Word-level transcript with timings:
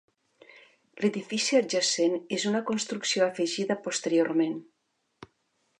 L'edifici 1.03 1.59
adjacent 1.59 2.17
és 2.39 2.47
una 2.53 2.63
construcció 2.71 3.27
afegida 3.27 3.79
posteriorment. 3.89 4.57